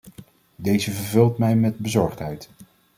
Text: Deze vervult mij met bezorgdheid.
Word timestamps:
Deze 0.55 0.91
vervult 0.91 1.37
mij 1.37 1.55
met 1.55 1.77
bezorgdheid. 1.77 2.49